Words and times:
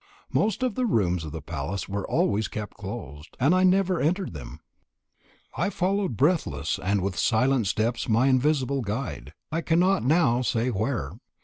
Most 0.33 0.63
of 0.63 0.73
the 0.73 0.87
rooms 0.87 1.23
of 1.25 1.31
the 1.31 1.43
palace 1.43 1.87
were 1.87 2.09
always 2.09 2.47
kept 2.47 2.73
closed, 2.75 3.37
and 3.39 3.53
I 3.53 3.59
had 3.59 3.67
never 3.67 4.01
entered 4.01 4.33
them. 4.33 4.59
I 5.55 5.69
followed 5.69 6.17
breathless 6.17 6.79
and 6.81 7.01
with 7.01 7.19
silent 7.19 7.67
steps 7.67 8.09
my 8.09 8.25
invisible 8.25 8.81
guide 8.81 9.31
I 9.51 9.61
cannot 9.61 10.03
now 10.03 10.41
say 10.41 10.71
where. 10.71 11.11